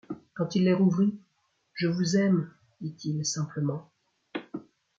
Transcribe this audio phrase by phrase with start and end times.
[0.33, 1.13] Quand il les rouvrit:
[1.75, 2.49] «Je vous aime!
[2.79, 3.91] dit-il simplement.